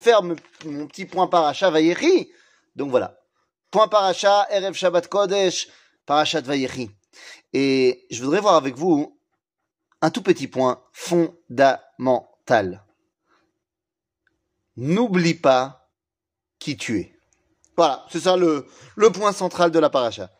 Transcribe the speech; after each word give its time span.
faire 0.00 0.22
mon 0.22 0.36
petit 0.86 1.06
point 1.06 1.26
paracha 1.26 1.70
Vayechi. 1.70 2.30
Donc 2.76 2.90
voilà. 2.90 3.18
Point 3.70 3.88
paracha, 3.88 4.46
Erev 4.50 4.74
Shabbat 4.74 5.08
Kodesh, 5.08 5.68
parachat 6.06 6.40
Vayechi. 6.40 6.90
Et 7.52 8.06
je 8.10 8.22
voudrais 8.22 8.40
voir 8.40 8.54
avec 8.54 8.76
vous 8.76 9.18
un 10.00 10.10
tout 10.10 10.22
petit 10.22 10.48
point 10.48 10.82
fondamental. 10.92 12.84
N'oublie 14.76 15.34
pas 15.34 15.90
qui 16.58 16.76
tu 16.76 17.00
es. 17.00 17.14
Voilà, 17.76 18.06
c'est 18.10 18.20
ça 18.20 18.36
le, 18.36 18.66
le 18.96 19.10
point 19.10 19.32
central 19.32 19.70
de 19.70 19.78
la 19.78 19.90
paracha. 19.90 20.30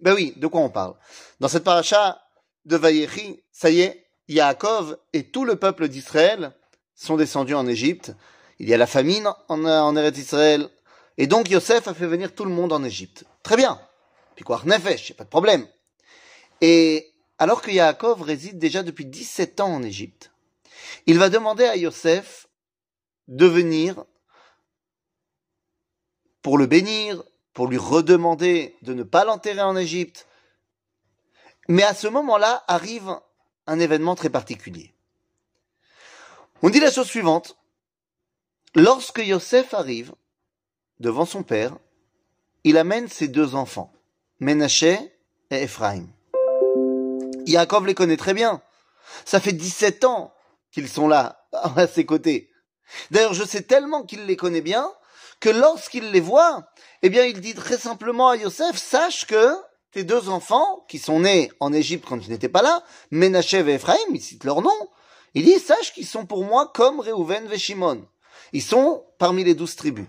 Ben 0.00 0.14
oui, 0.14 0.32
de 0.36 0.46
quoi 0.46 0.60
on 0.60 0.70
parle? 0.70 0.94
Dans 1.40 1.48
cette 1.48 1.64
paracha 1.64 2.22
de 2.64 2.76
Vayechi, 2.76 3.42
ça 3.50 3.70
y 3.70 3.80
est, 3.80 4.06
Yaakov 4.28 4.98
et 5.12 5.30
tout 5.30 5.44
le 5.44 5.56
peuple 5.56 5.88
d'Israël 5.88 6.54
sont 6.94 7.16
descendus 7.16 7.54
en 7.54 7.66
Égypte. 7.66 8.12
Il 8.58 8.68
y 8.68 8.74
a 8.74 8.76
la 8.76 8.86
famine 8.86 9.28
en, 9.48 9.64
en 9.64 9.96
Eretz 9.96 10.18
Israël. 10.18 10.68
Et 11.16 11.26
donc 11.26 11.50
Yosef 11.50 11.88
a 11.88 11.94
fait 11.94 12.06
venir 12.06 12.34
tout 12.34 12.44
le 12.44 12.50
monde 12.50 12.72
en 12.72 12.82
Égypte. 12.84 13.24
Très 13.42 13.56
bien. 13.56 13.80
Puis 14.34 14.44
quoi, 14.44 14.62
Nefesh, 14.64 15.14
pas 15.14 15.24
de 15.24 15.28
problème. 15.28 15.66
Et 16.60 17.12
alors 17.38 17.62
que 17.62 17.70
Yaakov 17.70 18.22
réside 18.22 18.58
déjà 18.58 18.82
depuis 18.82 19.04
17 19.04 19.60
ans 19.60 19.74
en 19.74 19.82
Égypte, 19.82 20.30
il 21.06 21.18
va 21.18 21.28
demander 21.28 21.64
à 21.64 21.76
Yosef 21.76 22.48
de 23.28 23.46
venir 23.46 24.04
pour 26.42 26.58
le 26.58 26.66
bénir, 26.66 27.22
pour 27.52 27.66
lui 27.66 27.78
redemander 27.78 28.76
de 28.82 28.94
ne 28.94 29.02
pas 29.02 29.24
l'enterrer 29.24 29.62
en 29.62 29.76
Égypte. 29.76 30.26
Mais 31.68 31.82
à 31.82 31.94
ce 31.94 32.08
moment-là 32.08 32.64
arrive 32.68 33.16
un 33.66 33.80
événement 33.80 34.14
très 34.14 34.30
particulier. 34.30 34.94
On 36.62 36.70
dit 36.70 36.80
la 36.80 36.90
chose 36.90 37.06
suivante. 37.06 37.56
Lorsque 38.74 39.18
Yosef 39.18 39.72
arrive 39.72 40.12
devant 41.00 41.24
son 41.24 41.42
père, 41.42 41.76
il 42.64 42.76
amène 42.76 43.08
ses 43.08 43.28
deux 43.28 43.54
enfants, 43.54 43.92
Ménaché 44.40 44.98
et 45.50 45.62
Ephraim. 45.62 46.06
Yaakov 47.46 47.86
les 47.86 47.94
connaît 47.94 48.18
très 48.18 48.34
bien. 48.34 48.60
Ça 49.24 49.40
fait 49.40 49.52
17 49.52 50.04
ans 50.04 50.34
qu'ils 50.70 50.88
sont 50.88 51.08
là, 51.08 51.46
à 51.52 51.86
ses 51.86 52.04
côtés. 52.04 52.50
D'ailleurs, 53.10 53.32
je 53.32 53.44
sais 53.44 53.62
tellement 53.62 54.02
qu'il 54.02 54.26
les 54.26 54.36
connaît 54.36 54.60
bien 54.60 54.92
que 55.40 55.48
lorsqu'il 55.48 56.10
les 56.10 56.20
voit, 56.20 56.68
eh 57.02 57.08
bien, 57.08 57.24
il 57.24 57.40
dit 57.40 57.54
très 57.54 57.78
simplement 57.78 58.28
à 58.28 58.36
Yosef, 58.36 58.76
sache 58.76 59.24
que 59.26 59.54
tes 59.92 60.04
deux 60.04 60.28
enfants, 60.28 60.84
qui 60.88 60.98
sont 60.98 61.20
nés 61.20 61.50
en 61.60 61.72
Égypte 61.72 62.04
quand 62.06 62.18
tu 62.18 62.28
n'étais 62.28 62.48
pas 62.50 62.60
là, 62.60 62.82
Ménaché 63.10 63.60
et 63.60 63.74
Ephraim, 63.74 63.96
il 64.12 64.20
cite 64.20 64.44
leur 64.44 64.60
nom, 64.60 64.88
il 65.34 65.44
dit, 65.44 65.58
sache 65.58 65.94
qu'ils 65.94 66.06
sont 66.06 66.26
pour 66.26 66.44
moi 66.44 66.70
comme 66.74 67.00
Reuven 67.00 67.50
et 67.50 67.58
Shimon. 67.58 68.06
Ils 68.52 68.62
sont 68.62 69.04
parmi 69.18 69.44
les 69.44 69.54
douze 69.54 69.76
tribus. 69.76 70.06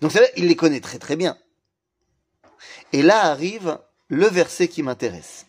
Donc 0.00 0.12
c'est 0.12 0.32
il 0.36 0.46
les 0.46 0.56
connaît 0.56 0.80
très 0.80 0.98
très 0.98 1.16
bien. 1.16 1.36
Et 2.92 3.02
là 3.02 3.24
arrive 3.24 3.78
le 4.08 4.26
verset 4.26 4.68
qui 4.68 4.82
m'intéresse. 4.82 5.46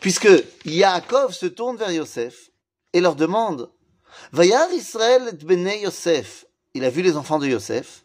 Puisque 0.00 0.28
Yaakov 0.64 1.32
se 1.32 1.46
tourne 1.46 1.76
vers 1.76 1.90
Yosef 1.90 2.50
et 2.92 3.00
leur 3.00 3.16
demande, 3.16 3.70
Vayar 4.32 4.70
Israël 4.72 5.30
et 5.32 5.44
Bene 5.44 5.72
Yosef? 5.80 6.46
Il 6.74 6.84
a 6.84 6.90
vu 6.90 7.02
les 7.02 7.16
enfants 7.16 7.38
de 7.38 7.46
Yosef. 7.46 8.04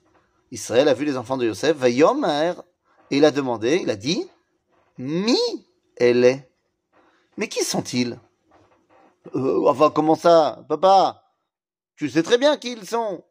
Israël 0.51 0.87
a 0.87 0.93
vu 0.93 1.05
les 1.05 1.17
enfants 1.17 1.37
de 1.37 1.45
Yosef. 1.45 1.75
Vayomer. 1.75 2.53
Et 3.11 3.17
il 3.17 3.25
a 3.25 3.31
demandé, 3.31 3.79
il 3.81 3.89
a 3.89 3.95
dit, 3.95 4.27
Mi 4.97 5.37
elle 5.97 6.23
est. 6.23 6.49
Mais 7.37 7.47
qui 7.47 7.63
sont-ils? 7.63 8.19
Euh, 9.35 9.67
Enfin, 9.67 9.89
comment 9.89 10.15
ça, 10.15 10.63
papa 10.67 11.28
Tu 11.99 12.09
sais 12.09 12.23
très 12.23 12.37
bien 12.37 12.55
qui 12.55 12.71
ils 12.71 12.87
sont. 12.87 13.25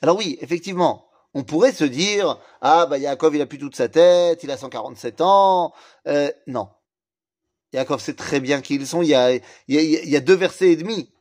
Alors 0.00 0.16
oui, 0.16 0.38
effectivement, 0.40 1.08
on 1.34 1.42
pourrait 1.42 1.72
se 1.72 1.82
dire, 1.82 2.38
ah 2.60 2.86
bah 2.86 2.98
Yaakov 2.98 3.34
il 3.34 3.42
a 3.42 3.46
plus 3.46 3.58
toute 3.58 3.74
sa 3.74 3.88
tête, 3.88 4.44
il 4.44 4.50
a 4.52 4.56
147 4.56 5.20
ans. 5.22 5.74
Euh, 6.06 6.30
non. 6.46 6.68
Yaakov 7.72 8.00
sait 8.00 8.14
très 8.14 8.38
bien 8.38 8.60
qui 8.60 8.76
ils 8.76 8.86
sont. 8.86 9.02
Il 9.02 9.08
y 9.08 9.14
a, 9.16 9.34
il 9.34 9.42
y 9.66 9.76
a, 9.76 9.82
il 9.82 10.08
y 10.08 10.14
a 10.14 10.20
deux 10.20 10.36
versets 10.36 10.70
et 10.70 10.76
demi. 10.76 11.12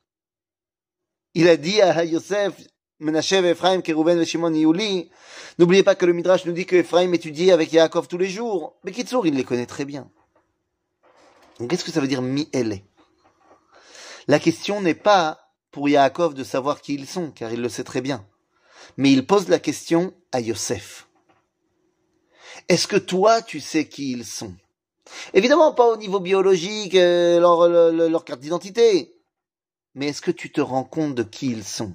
Il 1.33 1.49
a 1.49 1.57
dit 1.57 1.81
à 1.81 2.05
Yosef, 2.05 2.53
Menashev, 2.99 3.47
Ephraim, 3.47 3.81
Kerouben, 3.81 4.23
Shimon, 4.23 4.53
Yuli. 4.53 5.09
N'oubliez 5.57 5.81
pas 5.81 5.95
que 5.95 6.05
le 6.05 6.13
Midrash 6.13 6.45
nous 6.45 6.53
dit 6.53 6.67
que 6.67 6.75
Ephraim 6.75 7.13
étudie 7.13 7.49
avec 7.49 7.73
Yaakov 7.73 8.07
tous 8.07 8.19
les 8.19 8.29
jours. 8.29 8.77
Mais 8.83 8.91
Kitsour, 8.91 9.25
il 9.25 9.33
les 9.33 9.43
connaît 9.43 9.65
très 9.65 9.85
bien. 9.85 10.11
Donc 11.59 11.71
qu'est-ce 11.71 11.83
que 11.83 11.91
ça 11.91 11.99
veut 11.99 12.07
dire 12.07 12.21
mi-ele 12.21 12.83
La 14.27 14.37
question 14.37 14.81
n'est 14.81 14.93
pas 14.93 15.44
pour 15.75 15.89
Yaakov 15.89 16.33
de 16.35 16.45
savoir 16.45 16.79
qui 16.79 16.93
ils 16.93 17.05
sont, 17.05 17.31
car 17.31 17.51
il 17.51 17.61
le 17.61 17.67
sait 17.67 17.83
très 17.83 17.99
bien. 17.99 18.25
Mais 18.95 19.11
il 19.11 19.27
pose 19.27 19.49
la 19.49 19.59
question 19.59 20.13
à 20.31 20.39
Yosef. 20.39 21.09
Est-ce 22.69 22.87
que 22.87 22.95
toi, 22.95 23.41
tu 23.41 23.59
sais 23.59 23.85
qui 23.85 24.13
ils 24.13 24.23
sont? 24.23 24.55
Évidemment, 25.33 25.73
pas 25.73 25.87
au 25.87 25.97
niveau 25.97 26.21
biologique, 26.21 26.95
euh, 26.95 27.41
leur, 28.07 28.23
carte 28.23 28.39
d'identité. 28.39 29.19
Mais 29.95 30.07
est-ce 30.07 30.21
que 30.21 30.31
tu 30.31 30.49
te 30.49 30.61
rends 30.61 30.85
compte 30.85 31.13
de 31.13 31.23
qui 31.23 31.47
ils 31.47 31.65
sont? 31.65 31.93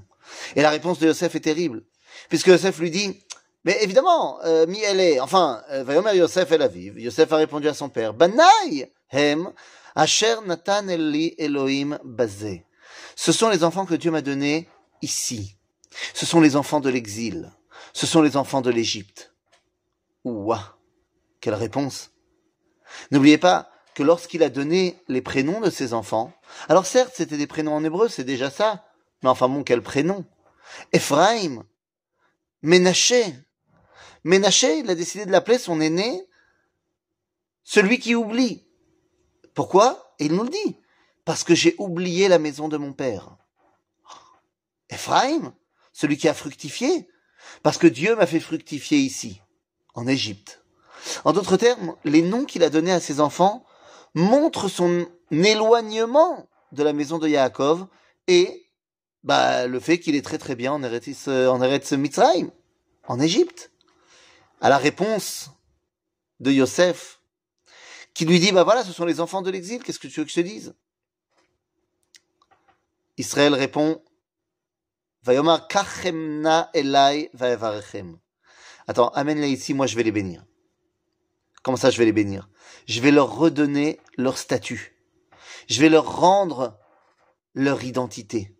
Et 0.56 0.60
la 0.60 0.68
réponse 0.68 0.98
de 0.98 1.06
Yosef 1.06 1.34
est 1.36 1.40
terrible. 1.40 1.82
Puisque 2.28 2.48
Yosef 2.48 2.80
lui 2.80 2.90
dit, 2.90 3.18
mais 3.64 3.82
évidemment, 3.82 4.40
euh, 4.44 4.66
mi 4.66 4.80
elle 4.82 5.00
est, 5.00 5.20
enfin, 5.20 5.62
euh, 5.70 5.84
Vayomer 5.84 6.18
Yosef 6.18 6.50
la 6.50 6.68
vive. 6.68 7.00
Yosef 7.00 7.32
a 7.32 7.36
répondu 7.36 7.66
à 7.66 7.72
son 7.72 7.88
père, 7.88 8.12
Banaï 8.12 8.92
hem 9.10 9.50
asher 9.94 10.36
natan 10.44 10.88
eli 10.88 11.34
Elohim 11.38 11.98
bazé. 12.04 12.66
Ce 13.16 13.32
sont 13.32 13.48
les 13.48 13.64
enfants 13.64 13.86
que 13.86 13.94
Dieu 13.94 14.10
m'a 14.10 14.22
donnés 14.22 14.68
ici. 15.02 15.56
Ce 16.14 16.26
sont 16.26 16.40
les 16.40 16.56
enfants 16.56 16.80
de 16.80 16.90
l'exil. 16.90 17.50
Ce 17.92 18.06
sont 18.06 18.22
les 18.22 18.36
enfants 18.36 18.60
de 18.60 18.70
l'Égypte. 18.70 19.34
Ouah, 20.24 20.78
quelle 21.40 21.54
réponse 21.54 22.10
N'oubliez 23.10 23.38
pas 23.38 23.70
que 23.94 24.02
lorsqu'il 24.02 24.42
a 24.42 24.50
donné 24.50 24.96
les 25.08 25.22
prénoms 25.22 25.60
de 25.60 25.70
ses 25.70 25.94
enfants, 25.94 26.32
alors 26.68 26.86
certes 26.86 27.12
c'était 27.16 27.36
des 27.36 27.46
prénoms 27.46 27.74
en 27.74 27.84
hébreu, 27.84 28.08
c'est 28.08 28.24
déjà 28.24 28.50
ça, 28.50 28.84
mais 29.22 29.28
enfin 29.28 29.48
bon, 29.48 29.64
quel 29.64 29.82
prénom 29.82 30.24
Ephraim, 30.92 31.64
Ménaché. 32.62 33.34
Ménaché, 34.24 34.78
il 34.78 34.90
a 34.90 34.94
décidé 34.94 35.24
de 35.24 35.32
l'appeler 35.32 35.58
son 35.58 35.80
aîné, 35.80 36.26
celui 37.64 37.98
qui 37.98 38.14
oublie. 38.14 38.66
Pourquoi? 39.54 40.14
Et 40.18 40.26
il 40.26 40.34
nous 40.34 40.44
le 40.44 40.50
dit. 40.50 40.76
Parce 41.24 41.44
que 41.44 41.54
j'ai 41.54 41.74
oublié 41.78 42.28
la 42.28 42.38
maison 42.38 42.68
de 42.68 42.76
mon 42.76 42.92
père. 42.92 43.36
Ephraim, 44.88 45.54
celui 45.92 46.16
qui 46.16 46.28
a 46.28 46.34
fructifié. 46.34 47.08
Parce 47.62 47.78
que 47.78 47.86
Dieu 47.86 48.16
m'a 48.16 48.26
fait 48.26 48.40
fructifier 48.40 48.98
ici, 48.98 49.40
en 49.94 50.06
Égypte. 50.06 50.62
En 51.24 51.32
d'autres 51.32 51.56
termes, 51.56 51.94
les 52.04 52.22
noms 52.22 52.44
qu'il 52.44 52.62
a 52.62 52.70
donnés 52.70 52.92
à 52.92 53.00
ses 53.00 53.20
enfants 53.20 53.64
montrent 54.14 54.68
son 54.68 55.06
éloignement 55.30 56.48
de 56.72 56.82
la 56.82 56.92
maison 56.92 57.18
de 57.18 57.28
Yaakov 57.28 57.86
et 58.26 58.66
bah, 59.22 59.66
le 59.66 59.80
fait 59.80 59.98
qu'il 59.98 60.14
est 60.14 60.24
très 60.24 60.38
très 60.38 60.56
bien 60.56 60.72
en 60.72 60.82
Eretz, 60.82 61.28
en 61.28 61.62
Eretz 61.62 61.92
Mitzrayim, 61.92 62.50
en 63.06 63.20
Égypte. 63.20 63.72
À 64.60 64.68
la 64.68 64.78
réponse 64.78 65.50
de 66.40 66.50
Yosef, 66.50 67.20
qui 68.12 68.24
lui 68.24 68.40
dit, 68.40 68.52
bah 68.52 68.64
voilà, 68.64 68.84
ce 68.84 68.92
sont 68.92 69.04
les 69.04 69.20
enfants 69.20 69.42
de 69.42 69.50
l'exil, 69.50 69.82
qu'est-ce 69.82 69.98
que 69.98 70.06
tu 70.06 70.20
veux 70.20 70.24
que 70.24 70.30
je 70.30 70.36
te 70.36 70.46
dise? 70.46 70.74
Israël 73.20 73.54
répond, 73.54 74.02
Vayomar 75.22 75.68
kachemna 75.68 76.70
elai 76.72 77.30
vaevarechem. 77.34 78.18
Attends, 78.88 79.10
amène-les 79.10 79.50
ici, 79.50 79.74
moi 79.74 79.86
je 79.86 79.94
vais 79.94 80.02
les 80.02 80.10
bénir. 80.10 80.44
Comment 81.62 81.76
ça 81.76 81.90
je 81.90 81.98
vais 81.98 82.06
les 82.06 82.12
bénir? 82.12 82.48
Je 82.86 83.00
vais 83.00 83.10
leur 83.10 83.36
redonner 83.36 84.00
leur 84.16 84.38
statut. 84.38 84.96
Je 85.68 85.80
vais 85.80 85.90
leur 85.90 86.16
rendre 86.16 86.78
leur 87.54 87.84
identité. 87.84 88.56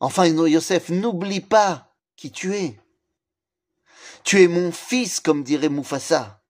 Enfin, 0.00 0.26
Yosef, 0.26 0.88
n'oublie 0.88 1.40
pas 1.40 1.94
qui 2.16 2.32
tu 2.32 2.56
es. 2.56 2.80
Tu 4.24 4.42
es 4.42 4.48
mon 4.48 4.72
fils, 4.72 5.20
comme 5.20 5.44
dirait 5.44 5.68
Mufasa. 5.68 6.42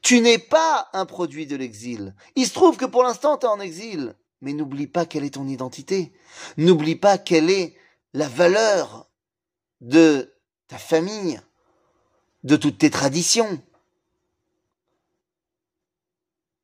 Tu 0.00 0.22
n'es 0.22 0.38
pas 0.38 0.88
un 0.94 1.04
produit 1.04 1.46
de 1.46 1.56
l'exil. 1.56 2.14
Il 2.34 2.46
se 2.46 2.54
trouve 2.54 2.78
que 2.78 2.86
pour 2.86 3.02
l'instant, 3.02 3.36
tu 3.36 3.44
es 3.44 3.50
en 3.50 3.60
exil. 3.60 4.16
Mais 4.40 4.52
n'oublie 4.52 4.86
pas 4.86 5.06
quelle 5.06 5.24
est 5.24 5.34
ton 5.34 5.46
identité. 5.46 6.12
N'oublie 6.56 6.96
pas 6.96 7.18
quelle 7.18 7.50
est 7.50 7.76
la 8.14 8.28
valeur 8.28 9.10
de 9.80 10.34
ta 10.66 10.78
famille, 10.78 11.40
de 12.44 12.56
toutes 12.56 12.78
tes 12.78 12.90
traditions. 12.90 13.62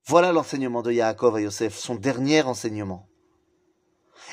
Voilà 0.06 0.32
l'enseignement 0.32 0.82
de 0.82 0.92
Yaakov 0.92 1.36
à 1.36 1.40
Yosef, 1.40 1.76
son 1.76 1.96
dernier 1.96 2.42
enseignement. 2.42 3.08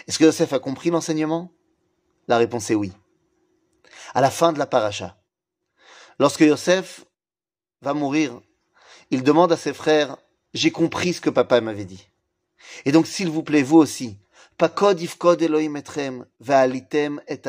Est-ce 0.07 0.19
que 0.19 0.25
Yosef 0.25 0.53
a 0.53 0.59
compris 0.59 0.89
l'enseignement? 0.89 1.51
La 2.27 2.37
réponse 2.37 2.69
est 2.69 2.75
oui. 2.75 2.91
À 4.13 4.21
la 4.21 4.29
fin 4.29 4.53
de 4.53 4.59
la 4.59 4.67
paracha, 4.67 5.17
lorsque 6.19 6.41
Yosef 6.41 7.05
va 7.81 7.93
mourir, 7.93 8.39
il 9.09 9.23
demande 9.23 9.51
à 9.51 9.57
ses 9.57 9.73
frères, 9.73 10.17
j'ai 10.53 10.71
compris 10.71 11.13
ce 11.13 11.21
que 11.21 11.29
papa 11.29 11.59
m'avait 11.61 11.85
dit. 11.85 12.07
Et 12.85 12.91
donc, 12.91 13.07
s'il 13.07 13.29
vous 13.29 13.43
plaît, 13.43 13.63
vous 13.63 13.77
aussi, 13.77 14.17
Pakod 14.57 15.01
ifkod 15.01 15.41
Elohim 15.41 15.75
etrem, 15.75 16.25
ve'alitem 16.39 17.21
et. 17.27 17.41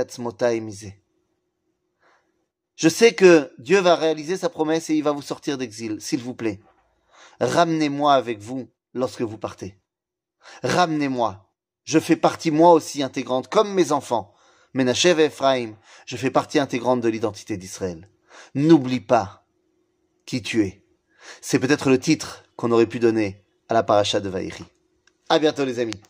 Je 2.77 2.89
sais 2.89 3.15
que 3.15 3.53
Dieu 3.59 3.81
va 3.81 3.95
réaliser 3.95 4.37
sa 4.37 4.49
promesse 4.49 4.91
et 4.91 4.95
il 4.95 5.05
va 5.05 5.13
vous 5.13 5.23
sortir 5.23 5.59
d'exil, 5.59 6.01
s'il 6.01 6.21
vous 6.21 6.35
plaît. 6.35 6.61
Ramenez-moi 7.41 8.15
avec 8.15 8.41
vous 8.41 8.69
lorsque 8.95 9.23
vous 9.23 9.39
partez. 9.39 9.79
Ramenez-moi. 10.63 11.51
Je 11.85 11.99
fais 11.99 12.17
partie 12.17 12.51
moi 12.51 12.73
aussi 12.73 13.03
intégrante, 13.03 13.49
comme 13.49 13.73
mes 13.73 13.93
enfants. 13.93 14.35
Menachev 14.73 15.21
et 15.21 15.27
Ephraim, 15.27 15.77
je 16.07 16.17
fais 16.17 16.31
partie 16.31 16.59
intégrante 16.59 17.01
de 17.01 17.09
l'identité 17.09 17.57
d'Israël. 17.57 18.09
N'oublie 18.55 19.01
pas 19.01 19.47
qui 20.27 20.43
tu 20.43 20.65
es. 20.65 20.85
C'est 21.41 21.59
peut-être 21.59 21.91
le 21.91 21.99
titre 21.99 22.45
qu'on 22.57 22.73
aurait 22.73 22.87
pu 22.87 22.99
donner 22.99 23.45
à 23.69 23.75
la 23.75 23.83
paracha 23.83 24.21
de 24.21 24.29
Vaïri. 24.29 24.65
À 25.29 25.39
bientôt 25.39 25.65
les 25.65 25.79
amis. 25.79 26.01